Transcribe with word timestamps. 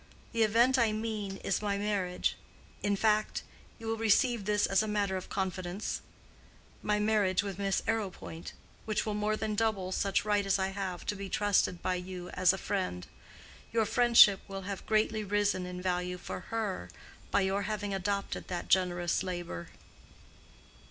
The 0.31 0.41
event 0.41 0.79
I 0.79 0.91
mean 0.93 1.37
is 1.43 1.61
my 1.61 1.77
marriage—in 1.77 2.95
fact—you 2.95 3.85
will 3.85 3.97
receive 3.97 4.45
this 4.45 4.65
as 4.65 4.81
a 4.81 4.87
matter 4.87 5.15
of 5.15 5.29
confidence—my 5.29 6.97
marriage 6.97 7.43
with 7.43 7.59
Miss 7.59 7.83
Arrowpoint, 7.85 8.53
which 8.85 9.05
will 9.05 9.13
more 9.13 9.35
than 9.37 9.53
double 9.53 9.91
such 9.91 10.25
right 10.25 10.43
as 10.43 10.57
I 10.57 10.69
have 10.69 11.05
to 11.05 11.15
be 11.15 11.29
trusted 11.29 11.83
by 11.83 11.93
you 12.01 12.29
as 12.31 12.51
a 12.51 12.57
friend. 12.57 13.05
Your 13.71 13.85
friendship 13.85 14.39
will 14.47 14.61
have 14.61 14.87
greatly 14.87 15.23
risen 15.23 15.67
in 15.67 15.83
value 15.83 16.17
for 16.17 16.39
her 16.49 16.89
by 17.29 17.41
your 17.41 17.61
having 17.69 17.93
adopted 17.93 18.47
that 18.47 18.69
generous 18.69 19.21
labor." 19.21 19.69